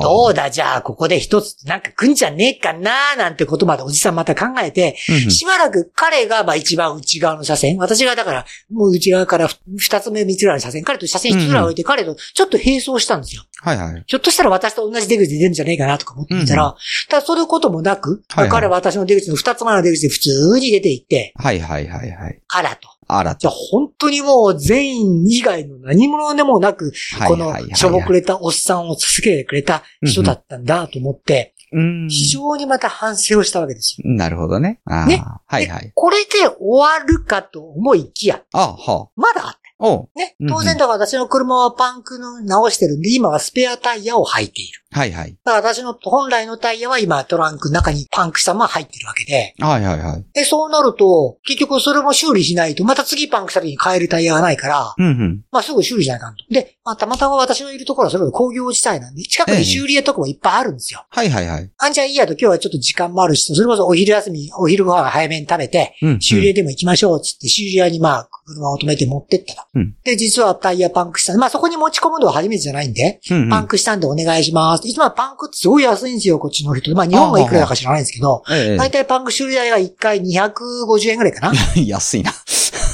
[0.00, 13.42] どうだ、じゃあ、ここで一つ、なんか来んじゃねえかななんてことまでおじさんまた考えて、うんうんしばらく彼がまあ一番内側の車線、私がだから、もう内側からふ二つ目三つぐらいの車線、彼と車線一つぐらい置いて、彼とちょっと並走したんですよ。
[13.62, 14.04] はいはい。
[14.06, 16.74] ひょっとしたら私と同じ出口で出るんじゃねえかなとか思ってみたら、うん
[17.08, 22.40] ただそういうこともなく、はいはい彼は私の出口の二つ前の出口で普通に出て行って、はいはいはいはい。
[22.48, 22.88] あらと。
[23.08, 32.08] あらじゃあ本当にもう善意以外の何者でもなく、はいこのはいはいはいしょぼくれたおっさんを助けてくれた人だったんだと思って、うん。
[32.08, 34.10] 非常にまた反省をしたわけですよ。
[34.10, 34.80] なるほどね。
[34.84, 35.06] ああ。
[35.06, 35.92] ねはいはい。
[35.94, 39.65] これで終わるかと思いきや、あはまだあった。
[39.78, 40.50] おうねうんう。
[40.50, 44.82] ん当然だから私の車はパンクの直してるんで、今はスペアタイヤを履いている。
[44.90, 45.36] はいはい。
[45.44, 50.24] だから私の本来のタイヤは今トランクの中にパンクしたまま入ってるわけで、はいはいはい。
[50.32, 55.44] で、そうなると、結局それも修理しないと、また次パンクした時に変えるタイヤがないから、うんうん。
[55.50, 56.44] まあすぐ修理しないかんと。
[56.50, 61.04] で、まあたまたま私のいるところはそれこそ工業地帯なんで、近くに修理屋とかもいっぱいあるんですよ。
[61.10, 61.70] はいはいはい。
[61.76, 66.20] あんじゃいいやと今日はちょっと時間もあるし、それこそお昼休み、お昼ご飯早めに食べて、うん。
[66.20, 69.62] 修理屋でも行きましょう、つって修理屋にまあ、車を止めて持ってったと。
[69.74, 71.36] うんで、実はタイヤパンクした。
[71.36, 73.48] まあそこに持ち込むのは初めてじゃないんで、うんうん。
[73.50, 74.86] パンクしたんでお願いします。
[74.86, 76.94] いつもはパンクってすごい安いんですよ、こっちの人。
[76.94, 81.52] まあ日本がいくらだか知らないんですけど、ええ大体パンク修理代が1回250円ぐらいかな。
[81.76, 82.32] 安いな。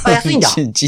[0.05, 0.87] あ安いんだ自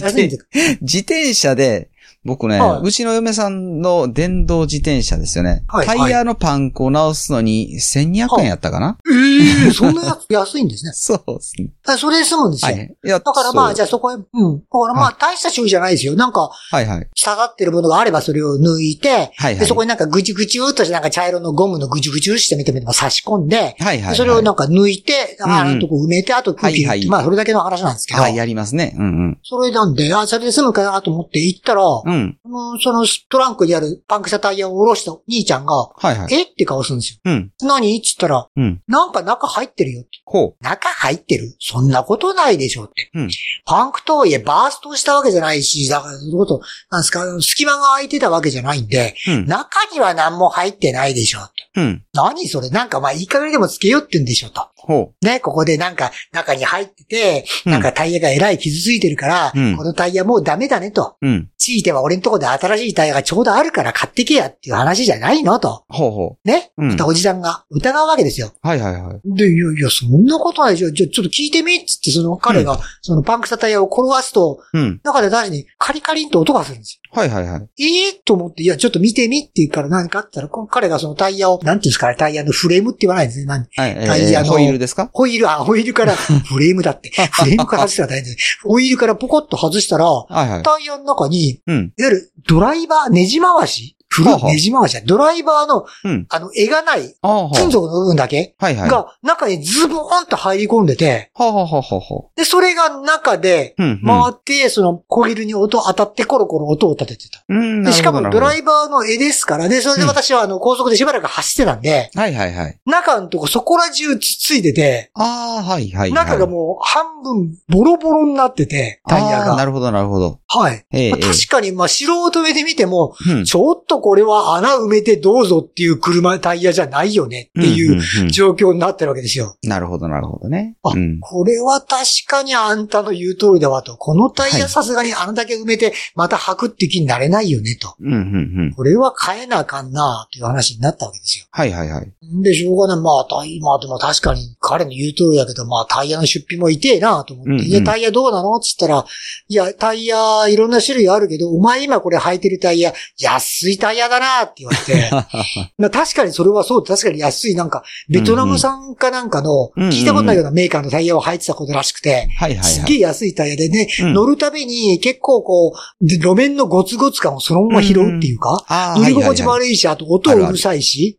[0.98, 1.90] 転車で、
[2.24, 2.80] 僕ね、はい。
[2.82, 5.64] うちの嫁さんの電動自転車ですよね。
[5.68, 10.92] はいタイヤのパンクを直すのに1200円やったかな、ええそんな安いんですね。
[10.94, 11.70] そうですね。
[11.98, 12.72] それで済むんですよ。
[12.72, 12.96] はい。
[13.04, 14.58] いやだからまあ、じゃあそこへ、うん。
[14.58, 16.14] だからまあ、大した修理じゃないですよ。
[16.14, 17.08] なんか、はいはい。
[17.14, 19.58] 下がってるものがあればそれを抜いて、はいはい。
[19.58, 24.16] で、そこになんかぐちゅぐちゅっとしたなんか茶色のゴムのぐちゅぐちゅしてみてみても差し込んで、はいはいはい。
[24.16, 25.56] それをなんか抜いて、うんうん。
[25.56, 27.08] あのとこ埋めて、あと空気はいはい。
[27.08, 28.94] まあ、それだけの話なんですけど、はい、やりますね。
[28.96, 29.38] うんうん。
[29.42, 32.13] それなんで、あ、それで済むかなと思って行ったら、うん。
[32.44, 36.34] もうそのトランクにあるパンクしたタイヤを下ろした兄ちゃんが、はいはい。
[36.34, 36.42] え？
[36.42, 37.20] って顔するんですよ。
[37.24, 37.52] うん。
[37.62, 37.96] 何？
[37.96, 38.82] って言ったら、うん。
[38.86, 40.10] なんか中入ってるよって。
[40.24, 41.56] ほ中入ってる？
[41.58, 43.10] そんなことないでしょって。
[43.14, 43.30] うん
[43.66, 49.32] パンクとはいえバーストしたわけじゃないし、だからそういうこと、なんですか、隙間が空いてたわけじゃないんで、う。
[49.32, 49.46] うん。
[49.46, 51.80] 中には何も入ってないでしょって。
[51.80, 52.04] うん。
[52.12, 52.70] 何それ？
[52.70, 54.68] なんかまあいい加減でもつけようって言うんでしょと。
[54.76, 61.16] ほね、ここでなんか中に入ってて、うんなんかタイヤがえらい傷ついてるから、うんこのタイヤもうダメだねと。
[61.22, 61.26] う。
[61.26, 61.50] うん。
[61.56, 65.84] ついては俺んとこで新しいタイヤがちょうどあるから買ってけやっていう話じゃないのと。
[65.88, 66.70] ほうほね？
[66.76, 68.52] うんおじさんが疑うわけですよ。
[68.62, 68.68] う。
[68.68, 69.20] はいはいはい。
[69.24, 70.90] で、いやいや、そんなことないでしょ。
[70.90, 75.00] じゃあちょっと聞いてみっつって、その彼が、そのパンクしたタイヤを転がすと、うん。
[75.02, 77.03] 中で確かにカリカリンと音がするんですよ。
[77.14, 77.82] はいはいはい。
[77.82, 83.46] ええと思って、いや、ちょっと見てみって言うから何かあったら、この彼がそのタイヤを、なんていうんですかね、タイヤのフレームって言わないんですね。
[83.46, 83.90] 何はい。
[83.98, 85.10] えタイヤのホイールですか？
[85.12, 87.10] ホイール、あ、ホイールから、 フレームだって。
[87.32, 88.58] フレームから外したら大変です。
[88.64, 90.62] ホイールからポコッと外したら、はいはい。
[90.62, 91.76] タイヤの中に、うん。
[91.96, 95.02] いわゆるドライバー、ネジ回し古いあネジ回しだ。
[95.04, 96.26] ドライバーの、うん。
[96.30, 97.14] あの、絵がない、
[97.54, 98.90] 金属の部分だけはいはい。
[98.90, 102.30] はが、中にズボーンと入り込んでて、あはあはあはあはあ。
[102.36, 104.02] で、それが中で、うん。
[104.04, 107.44] 回って、その、コイルに音当たってコロコロ音を立ててた。
[107.48, 107.82] うん。
[107.84, 112.78] で、しかもドライイバーの絵ですから、で、それで私はあの、高速でしばらく走ってたんで、はいはいはい。
[112.86, 116.12] 中のとこそこら中つついてて、ああ、はいはいはい。
[116.12, 119.52] 中がもう半分ボロボロになってて、タイヤが。
[119.52, 120.40] あーなるほどなるほど。
[120.48, 120.84] はい。
[120.92, 123.44] ええまあ確かに、まあ、素人目で見ても、うん。
[123.44, 129.56] ちょっとこれは穴埋めてどうぞっていう車、タイヤじゃないよねっていう状況になってるわけですよ。
[129.62, 130.76] なるほどなるほどね。
[130.82, 131.20] あうん。
[131.20, 133.96] これは確かにあんたの言う通りだわと。
[133.96, 137.94] このタイヤさすがにあんだけ埋めてまた履くって気になれないよねと。
[137.98, 138.18] うん、うん、う
[138.66, 138.72] ん。
[138.76, 141.46] これは変えなあかんなっていう話になったわけですよ。
[141.50, 142.12] はいはいはい。
[142.42, 143.02] で、しょうがない。
[143.02, 148.54] まあ、タイ、まあでも確かに彼の言う通りだけど、まあタイヤの出費も痛えなと思って、うんうんいや、タイヤどうなの？
[148.56, 149.06] って言ったら、
[149.48, 155.10] いや、タイヤいろんな種類あるけど、お前今これ履いてるタイヤ、安いタイヤだなって言われて、
[155.78, 162.28] まあ確かにそれはそうで、確かに安いなんか、ベトナム産かなんかの、聞いたことないようなメーカーのタイヤを履いてたことらしくて。
[162.62, 164.14] すっげえ安いタイヤでね、うん。
[164.14, 168.64] 乗るたびに結構こう、で路面のゴツゴツ感をそのまま拾うっていうか、
[168.96, 171.18] 乗り心地も悪いし、あと音うるさいし。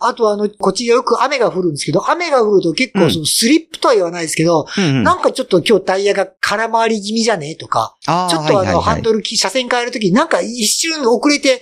[0.00, 4.66] あとあの、こっちよく雨が降るんですけど、雨が降ると結構そのスリップとは言わないですけど。
[4.76, 11.60] なんかちょっと今日タイヤが空回り気味じゃねとか、ちょっとあの、ハンドルき、車線変えるときになんか一瞬遅れて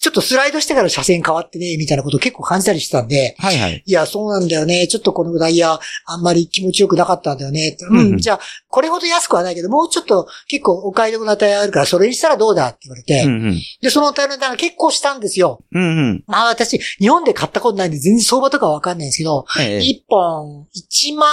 [0.00, 3.82] ちょっとスライドしてから車線変わってね、みたいなことを結構感じたりしてたんで、はいはい。
[3.86, 4.88] いや、そうなんだよね。
[4.88, 7.76] ちょっとこのダイヤ、あんまり気持ちよくなかったんだよね。
[7.88, 13.60] うんうんうん、じゃあ、これほど安くはないけど、もうちょっと結構お買い得なタイヤあるから、それにしたらどうだって言われて、うんうん。
[13.80, 15.62] で、そのタイヤの値段が結構したんですよ。
[15.72, 16.24] うんうん。
[16.26, 21.28] まあ私、日本で買ったことないんで全然相場とかわかんないんですけど、ええ一本1万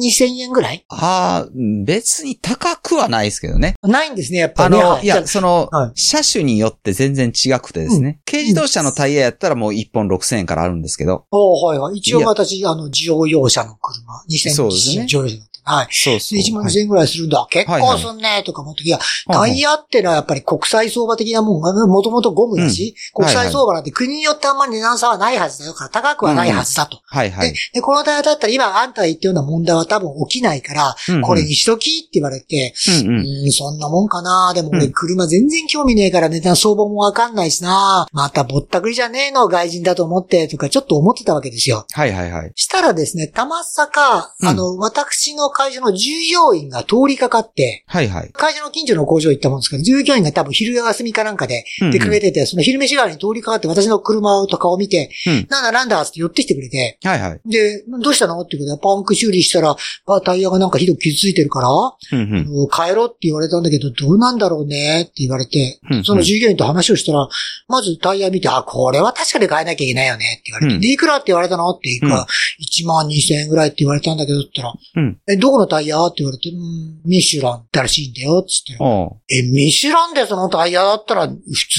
[0.00, 0.84] 2千円ぐらい？
[0.88, 1.48] ああ、
[1.84, 3.74] 別に高くはないですけどね。
[3.82, 4.80] ないんですね、やっぱりね。
[4.80, 7.95] あの、はいや、そのは、車種によって全然違くてですね。
[8.24, 11.24] 軽自動車のタイヤやったらもう1本6000円からあるんですけど。
[11.30, 11.96] おはいはい。
[11.96, 15.55] 一応私、あの、乗用車の車、そうです2000ね乗用車だった。
[15.66, 15.88] はい。
[15.90, 16.38] そうそう。
[16.38, 17.46] で、1万はい2000円ぐらいするんだ。
[17.50, 27.00] 結はいはい構すんねとか思って、いや、はいタイヤってのはやっぱり国際相場的なもんが、もともとゴムだし、うん国際相場なんて国によってあんまり値段差はないはずだよから、高くはないはずだと。
[27.04, 27.58] はいはいで。
[27.74, 32.74] で、このタイヤだったら今あんたが言ったような問題は多分起きないから、うんうんこれにしときって言われて、
[33.04, 33.52] うんうん。
[33.52, 41.86] そんなもんかなでも俺うん車全然興味ねえから値段相場もわかんないしなまたぼったくりじゃねえの外人だと思ってとかちょっと思ってたわけですよ。
[41.92, 42.52] はいはいはい。
[42.54, 48.30] したらですね、たまさか、うんあの、私の会社の従業員が通りかかって、はいはい。
[48.32, 57.40] 会社の近所の工場行ったもんですけど、従業員が多分昼休みかなんかでうんうん出かけてて、その昼飯代わりに通りかかって私の車とかを見て、うんなんだなんだって寄ってきてくれて、はいはい。
[57.46, 59.74] で、どうしたのってことで、パンク修理したら、
[60.06, 62.68] あタイヤがなんかひどく傷ついてるから、うんうん。
[62.68, 67.26] 帰ろうって言われたんだけど、どうなんだろうねって言われて、うんうんその従業員と話をしたら、
[67.68, 72.26] まずタイヤ見て、あ、これは確かに変えなきゃいけないよねって言われて、うんで、いくらって言われたのって言うから、うん
[72.58, 76.04] 1万2千円ぐらいって言われたんだけどったら、うんえ、どこのタイヤ？
[76.04, 78.48] って言われて、うん、ミシュランだらしいんだよって。
[78.68, 81.34] 言ったら、おうえ、ミシュランでそのタイヤだったら普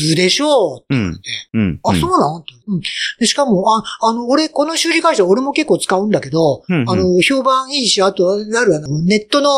[0.09, 1.21] 通でしょうってうん。
[1.53, 1.79] うん。
[1.83, 2.41] あ、そうなん？
[2.41, 2.81] ってうん。
[3.19, 9.49] で、しかも、あ、あの、俺、この修理会社、俺も結構使うんだけど、うんうんあの、評判いいし、あと、なるあの、ネットの、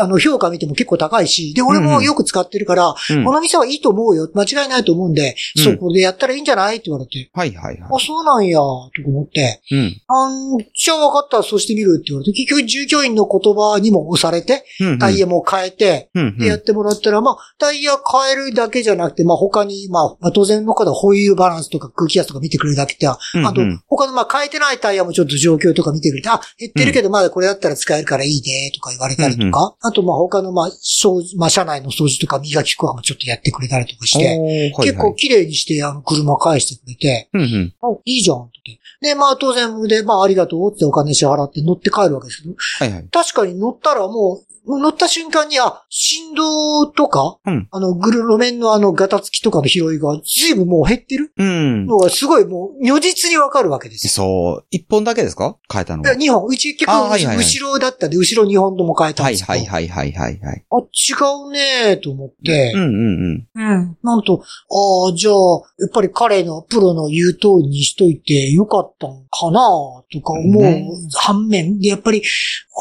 [0.00, 4.30] あの、評価見ても結構高いし、で、俺もよく使ってるから、うんこの店はいいと思うよ。
[4.34, 9.74] 間違いないと思うんで、うんそこでやったらいいんじゃないって言われて、はいはいはあ、そうなんや、と思って、い。
[9.74, 10.02] うん。
[10.06, 14.98] あん、じゃあ分かったらそうしてみるって言われて、結局従業員の言葉にも押されて、うんうん。
[14.98, 16.38] タイヤも変えて、うんうん。
[16.38, 23.16] でやってもらったら、まあ、タイヤ変えるだけじゃなくて、まあ他に、まあ、まあ当然の方はホイールバランスとか空気圧とか見てくれるだけで、あ
[23.54, 37.74] と、他のまあ変えてないタイヤもちょっと状況とか見てくれて、あ、減ってるけどまだこれだったら使えるからいいね、とか言われたりとか、あとまあ他のまあ、掃除、まあ車内の掃除とか磨きとかもちょっとやってくれたりとかして、結構綺麗にして、あの、車返してくれて、うんうん。
[37.82, 38.58] あ、いいじゃん、って。
[39.00, 42.54] で、まあ当然で、まあありがとうってお金支払って乗って帰るわけですけど。
[43.10, 51.86] 確かに乗ったらもう、乗った瞬間に、あ、振動とか、うんあの、ぐる路面のあの、ガタつきとかの拾いが、ずいぶんもう減ってるうん。
[51.86, 54.10] のが、すごいもう、如実にわかるわけですよ。
[54.12, 54.64] そう。
[54.70, 55.56] 一本だけですか？
[55.72, 56.32] 変えたのはいや、。
[56.34, 56.46] 2本。
[56.48, 59.52] うち結構、あはいはいはい後ろだったんで、後ろ2本とも変えたんはいですけど。
[59.52, 60.64] はいはいはいはいはい。
[60.70, 60.84] あ、違
[61.46, 63.72] うねーと思ってう、んうんうん。
[63.72, 63.96] うん。
[64.02, 65.34] なんと、ああ、じゃあ、
[65.78, 69.60] やっぱり彼のプロの言う通りにしといてよかったんかな
[70.12, 72.22] とか思うね反面で、やっぱり、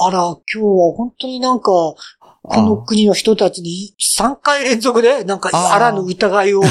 [0.06, 2.00] あら、今日は本当になんか、all
[2.48, 6.62] この国の人たちに3回連続で、なんか、あらぬ疑いを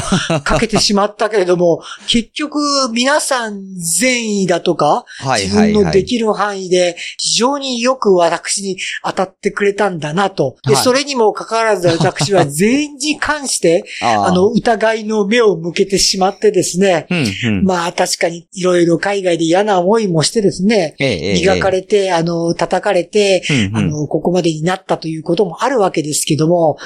[0.43, 2.59] かけてしまったけれども、 結局、
[2.93, 5.55] 皆さん善意だとか、はい自。
[5.55, 10.57] 分のできる範囲で、非常によく私に当たってくれたんだなと。
[10.67, 17.07] で、はいそれにもかかわらず私は 全員に関して、あの、、疑いの目を向けてしまってですね。
[17.65, 23.43] まあ確かにいろいろ海外で嫌な思いもしてですね、磨かれて、あの、叩かれて、
[23.75, 26.81] あの、ここまでになったということもあるわけですけども、こ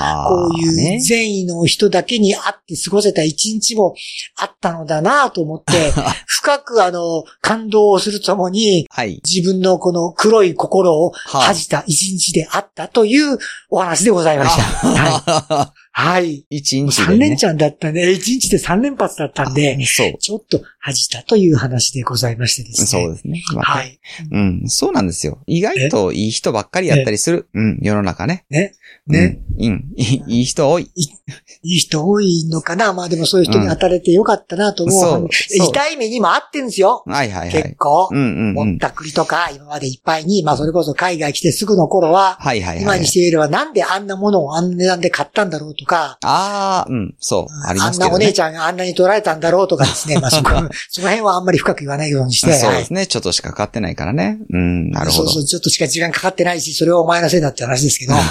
[0.55, 3.95] ういうね善意の人だけに会って過ごせた一日も
[4.37, 5.93] あったのだなと思って、
[6.27, 9.21] 深くあの、感動をするとともに、はい。
[9.25, 13.39] 自分のこの黒い心をはあ恥じた一日であったという
[13.71, 14.63] お話でございました。
[14.87, 15.73] はい。
[15.93, 16.47] はい。
[16.51, 17.37] 一日で、3連ね。
[17.37, 18.03] チャンだったね。
[18.03, 20.19] 1日で3連発だったんで、そう。
[20.19, 22.87] ちょっと恥じたという話でございましてですね。
[22.87, 23.43] そうですね。
[23.57, 23.99] はい。
[24.31, 24.63] うん。
[24.69, 25.43] そうなんですよ。
[25.47, 27.49] 意外といい人ばっかりやったりする。
[27.55, 27.79] うん。
[27.83, 28.47] 世の中ね。
[28.51, 28.75] ね？
[29.09, 29.41] ね。
[29.59, 29.67] うん。
[29.67, 29.93] うん。
[29.97, 30.85] いいいい人多い。
[30.85, 32.93] いい人多いのかな？
[32.93, 35.01] まあでもそういう人に当たれてよかったなと思う。
[35.01, 37.03] そうそう痛い目にもあってんですよ。
[37.05, 37.63] はいはいはい。
[37.63, 38.09] 結構。
[38.13, 38.55] うんうんうん。
[38.55, 43.07] ぼったくりとか、今までいっぱいに、まあそれこそ海外来てすぐの頃は、はいはいはい今に。
[43.07, 47.15] してみればなんであんなものをあんな値段で買ったんだろうとか、ああ、うん。
[47.19, 47.67] そう。
[47.67, 48.11] ありあんますけどね。
[48.11, 50.19] なお姉ちゃんがあんなに取られたんだろうとかですね。
[50.21, 50.51] まあそこ、
[50.89, 52.53] その辺はあんまり深く言わないようにして。
[52.53, 53.07] そうですね。
[53.07, 54.39] ちょっとしかかかってないからね。
[54.51, 54.91] うん。
[54.91, 55.31] なるほど。
[55.31, 58.15] そうそう、ちょっとしか時間かかってないし、それはお前のせいだって話ですけど。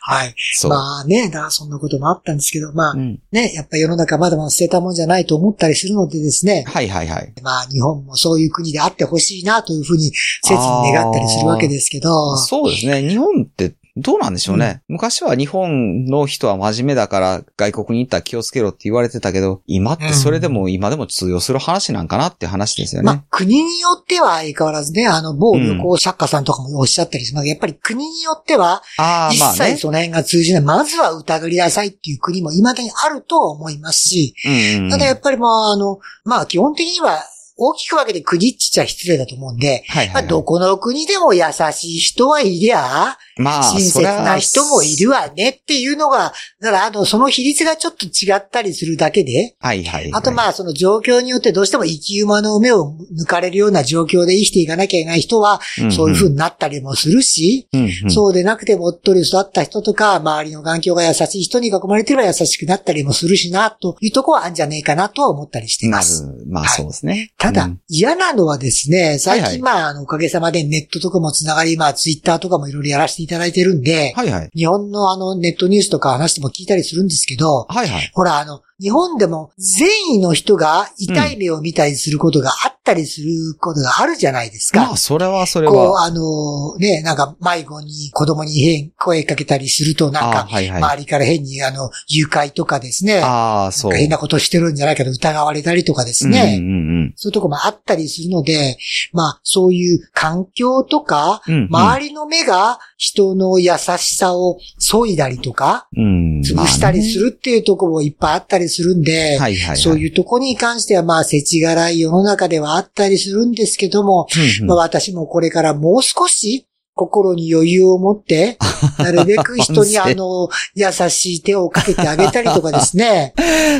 [0.00, 0.34] はい。
[0.68, 3.20] まあね、そんなこともあったんですけど、まあうん。
[3.32, 6.64] ね、やっぱ世の中まだまだ捨てたもんじゃないと思ったりするのでですね。
[6.66, 7.32] はいはいはい。
[7.42, 10.12] まあ日本もそういう国であってほしいなというふうに
[10.42, 12.36] 切に願ったりするわけですけど。
[12.36, 13.08] そうですね。
[13.08, 14.82] 日本ってどうなんでしょうね。
[14.88, 23.06] 昔は日本の人は真面目だから外国に行ったら気をつけろって言われてたけど、今ってそれでも今でも通用する話なんかなって話ですよね。
[23.06, 29.78] まあ、国によっては相変わらずね、あの、某旅行作家さんとかもおっしゃったりしますが、やっぱり国によっては、ああ、一まあね切。
[29.78, 30.62] その辺が通じない。
[30.62, 34.90] まずは疑りなさいっていう国も未だにあるとは思いますし、うんうん。
[34.90, 37.22] ただやっぱりまあ、あの、まあ基本的には
[37.56, 40.28] 大きく分けて国っちゃ失礼だと思うんで、まあ、はいはいはい。
[40.28, 50.10] どこの国でも優しい人はいりゃ、まあ、親切な人もいるわねっていうのが、だからあの、その比率がちょっと違ったりするだけで、はいはいはい。
[50.12, 55.60] あとまあその状況によってどうしても生き馬の目を抜かれるような状況で生きていかなきゃいけない人は、
[55.94, 66.24] そういう風になったりもするし、うんうん、そうでなくてもおっとり育った人とか、周りの環境が優しい人に囲まれてれば優しくなったりもするしな、というところはあるんじゃねえかなとは思ったりしていなるます。。
[66.48, 67.32] まあそうですね。
[67.42, 74.50] ただ、うん嫌なのはですね、最はいはい近まあ、あの、おかげさまでネットとかもつながり、まあ、ツイッターとかもいろいろやらせていただいてるんで、はいはい。
[74.54, 78.10] 日本のあの、ネットニュースとか話しても聞いたりするんですけど、はいはい。
[78.14, 83.28] ほら、あの、日本でも善意の人が痛い目を見たりすることがあったりする
[83.60, 84.80] ことがあるじゃないですか。
[84.80, 86.02] まあ、それはそれこう、は。
[86.02, 90.82] あの、ね、なんか迷子に子供に変声かけたりすると、なんあか、はいはい。
[90.82, 93.92] 周りから変にあの、誘拐とかですね、ああ、そう。
[93.92, 98.78] 変なことしてるんじゃないかと疑われたりとかですね、うんうんそういうとこもあったりするので、
[99.12, 101.54] まあ、そういう環境とか、うん。
[101.54, 106.40] うんうん周りの目が人の優しさを削いだりとか、うん。
[106.40, 109.76] 潰したりするっていうところもいっぱいあったりするんで、はいはいはい。
[109.76, 118.58] そういうとこに関してはまあ、世知辛い世の中ではあったりするんですけども、うんうんまあ、私もこれからもう少し心に余裕を持って、
[118.98, 123.34] なるべく人にあの、優しい手をかけてあげたりとかですね、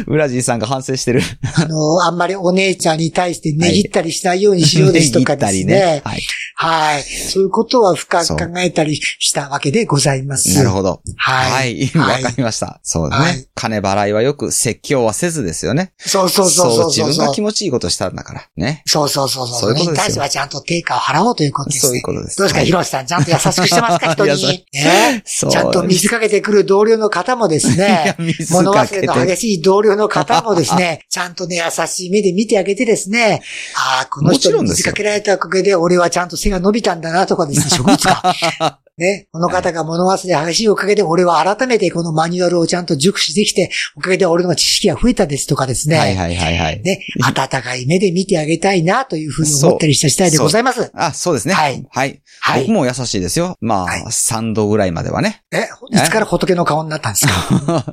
[0.06, 1.22] ウラジーさんが反省してる。
[1.54, 5.98] あの、あんまりお姉ちゃんに対して値切ったりしないようにしようですとかです言ね。
[5.98, 6.22] ったりね。
[6.54, 7.02] はい。
[7.02, 10.48] そういうことは深く考えたりしたわけでございます。
[10.50, 10.56] はい。
[10.58, 11.02] なるほど。
[11.16, 11.32] は。
[11.32, 11.98] はい い。
[11.98, 12.80] わはいかりました。
[12.82, 13.46] そうだはいね。
[13.54, 15.92] 金払いはよく説教はせずですよね。
[15.98, 16.86] そうそうそうそうそう。
[16.88, 18.48] 自分が気持ちいいことしたんだから。
[18.56, 18.82] ね。
[18.86, 19.60] そうそうそうそう。
[19.60, 21.88] そういうことですよに対してはちゃんと定価を払おうということです、ね。
[21.88, 24.66] そういうことですどうですか、はいヒロシさん、ちゃんと優しくしてますか、人に。
[24.72, 25.50] ねそう。
[25.50, 28.16] ちゃんと水かけてくる同僚の方もですね
[28.50, 33.42] 物忘れの激しい同僚の方もですね、 ちゃんとね、優しい目で見てあげてですね、
[33.76, 38.78] ああ、この人に水かけられたおかげで俺はちゃんと背が伸びたんだなとかですね、 植物か。
[38.98, 45.96] ね、この方が物忘れ激しいおかげで俺は改めてこのマニュアルをちゃんと熟知できて、おかげで俺の知識が増えたですとかですね。
[45.96, 46.82] はいはいはいはい。
[46.82, 50.90] ね、温かい目で見てあげたいなというふうに思ったりした次第でございます。
[50.94, 51.54] あ、そうですね。
[51.54, 51.86] はい。
[51.90, 52.22] はい。
[52.40, 53.56] はい僕も優しいですよ。
[53.60, 55.42] まはいあ、3度ぐらいまではね。
[55.52, 57.32] え、いつから仏の顔になったんですか？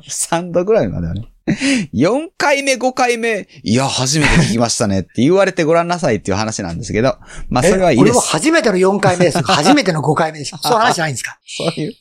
[0.08, 1.28] 3度ぐらいまではね。
[1.94, 7.16] 4回目、5回目、いや、初めて聞きましたねって言われてごらんなさいっていう話なんですけど、
[7.48, 8.28] まあ、それはいいで俺もす。
[8.28, 9.42] 初めての4回目です。
[9.44, 10.50] 初めての5回目です。
[10.62, 11.38] そういう話じゃないんですか？
[11.46, 11.92] そういう。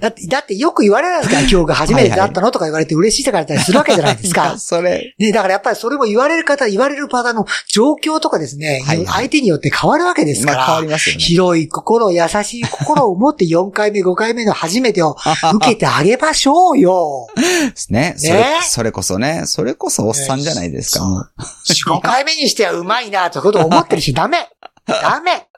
[0.00, 4.58] だって、だってよく言われるんですから、今日が初めてだったのとか言われて嬉しいとか言ったりするわけじゃないですいかや。
[4.58, 11.22] それ、ね、だからやっぱりそれも言われる方、言われる方の状況とかですね、はいはい相手によって変わるわけですから、まあ変わりますよね。
[11.22, 15.16] 広い心、優しい心を持って4回目、5回目の初めてを
[15.54, 17.26] 受けてあげましょうよ。
[17.90, 18.14] ね。
[18.16, 21.30] そねれ、それこそね、それこそおっさんじゃないですか、もう。
[21.68, 24.48] 4、5回目にしてはうまいな、ということを思ってるし、ダメ
[24.86, 25.48] ダメ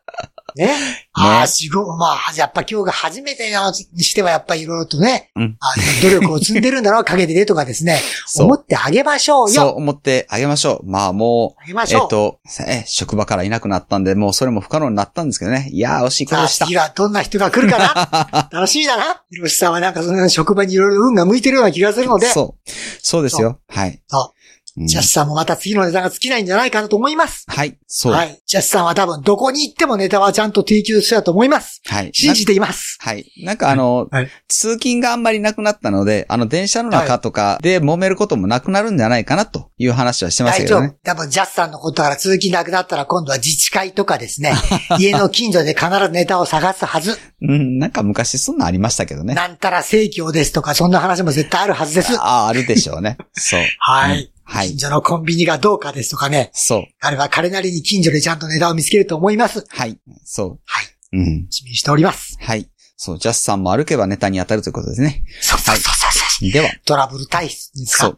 [0.56, 0.74] ね。
[1.12, 3.50] ああ、すごい、まあ、やっぱ今日が初めて
[3.92, 8.00] にしてはやっぱりいろいろとね、うんあ努力を積んでるんだろう、陰でねとかですね、
[8.40, 9.70] 思ってあげましょうそうよ。
[9.72, 10.86] 思ってあげましょう。
[10.86, 11.70] まあもう。
[11.70, 15.68] えっと、え、職場からいなくなったんで、もうそれも不可能になったんですけどね。
[15.70, 16.66] いやー、惜しいことでした。
[16.66, 19.22] 次はどんな人が来るかな 楽しみだな。
[19.30, 22.70] ひろしさんはなんかその職場にいろいろ運が向いてるような気がするので、そう。
[23.08, 23.60] そうですよ。
[23.68, 24.02] はい。
[24.08, 24.35] そううん
[24.76, 27.44] ジャスさんもまた次のネタが尽きないんじゃないかなと思います。
[27.48, 27.78] はい。
[27.86, 28.12] そう。
[28.12, 28.26] はい。
[28.28, 28.42] はい。
[28.46, 31.80] ジャスさんは多分どこに行ってもネタはちゃんと提供すると思います。
[32.12, 32.98] 信じています。
[33.00, 33.24] はい。
[33.42, 40.98] なんかあの、はい通勤があんまりなくなったので、あの、電車の中とかで揉めることもなくなるんじゃないかなという話はしてました大丈夫けどね。。
[41.02, 44.54] 多分ジャスさんのことから続きなくなったら今度は自治会とかですね、
[44.98, 47.18] 家の近所で必ずネタを探すはず。
[47.42, 49.34] うん、なんか昔そんなんありましたけどね。
[49.34, 52.16] なんたら生協ですとか、そんな話も絶対あるはずです。
[52.18, 53.18] ああ、あるでしょうね。
[53.32, 53.60] そう。
[53.78, 54.20] はい。
[54.20, 54.78] うんはい近。
[54.78, 56.50] 所のコンビニがどうかですとかね。
[56.54, 56.84] そう。
[57.00, 59.64] あれは彼なりに近所でちゃんとネタを見つけると思います。
[59.68, 59.98] はい。
[60.24, 60.58] そう。
[60.64, 60.86] はい。
[61.12, 61.42] うん。
[61.42, 62.36] 楽しております。
[62.40, 62.70] はい。
[62.98, 65.22] そう、ジャスさんも歩けばネタに当たるということですね。
[65.42, 66.50] そうそうそうそう。
[66.50, 68.14] では、トラブル体質ですか？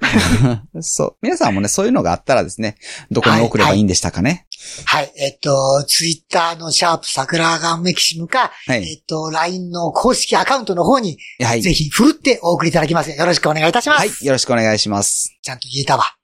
[0.73, 0.83] そう。
[0.83, 1.17] そう。
[1.23, 2.77] 皆さんもね、そういうのがあったらですね、
[3.11, 4.47] どこに送ればいいんでしたかね。
[4.85, 5.13] はい。
[5.17, 8.89] えっと、ツイッターのシャープ桜川メキシムか、はい。
[8.89, 11.63] えっと、LINE の公式アカウントの方に、はい。
[11.63, 13.17] ぜひ、ふるってお送りいただきますよ。
[13.17, 13.99] よろしくお願いいたします。
[13.99, 14.11] はい。
[14.27, 15.37] よろしくお願いします。
[15.43, 16.18] ちゃんと言えたわ。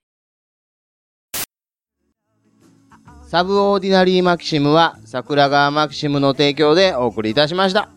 [3.35, 7.89] サブオーディナリーマキシムは桜川マキシムの提供でお送りいたしました。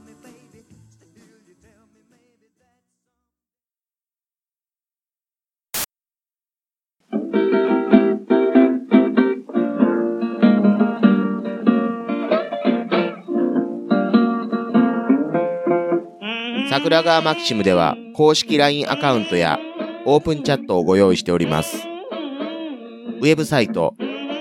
[16.72, 19.60] 桜川マキシムでは公式 LINE アカウントや
[20.08, 21.78] オープンチャットをご用意しております。
[21.78, 23.94] ウェブサイト